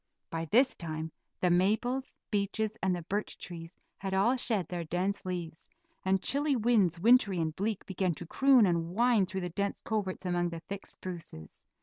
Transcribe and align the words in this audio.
By 0.31 0.45
this 0.45 0.73
time 0.73 1.11
the 1.41 1.51
maples, 1.51 2.15
beeches, 2.31 2.75
and 2.81 2.95
the 2.95 3.03
birch 3.03 3.37
trees 3.37 3.75
had 3.99 4.15
all 4.15 4.35
shed 4.35 4.67
their 4.67 4.83
dense 4.83 5.27
leaves, 5.27 5.69
and 6.03 6.23
chilly 6.23 6.55
winds, 6.55 6.99
wintry 6.99 7.37
and 7.37 7.55
bleak, 7.55 7.85
began 7.85 8.15
to 8.15 8.25
croon 8.25 8.65
and 8.65 8.95
whine 8.95 9.27
through 9.27 9.41
the 9.41 9.49
dense 9.51 9.79
coverts 9.79 10.25
among 10.25 10.49
the 10.49 10.61
thick 10.61 10.87
spruces. 10.87 11.65